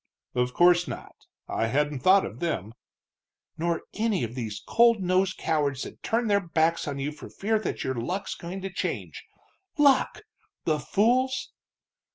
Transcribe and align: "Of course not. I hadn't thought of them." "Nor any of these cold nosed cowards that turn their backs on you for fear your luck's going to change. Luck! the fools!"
"Of 0.33 0.55
course 0.55 0.87
not. 0.87 1.13
I 1.47 1.67
hadn't 1.67 1.99
thought 1.99 2.25
of 2.25 2.39
them." 2.39 2.73
"Nor 3.55 3.83
any 3.93 4.23
of 4.23 4.33
these 4.33 4.59
cold 4.65 4.99
nosed 4.99 5.37
cowards 5.37 5.83
that 5.83 6.01
turn 6.01 6.25
their 6.25 6.39
backs 6.39 6.87
on 6.87 6.97
you 6.97 7.11
for 7.11 7.29
fear 7.29 7.61
your 7.71 7.93
luck's 7.93 8.33
going 8.33 8.61
to 8.61 8.71
change. 8.73 9.23
Luck! 9.77 10.23
the 10.65 10.79
fools!" 10.79 11.51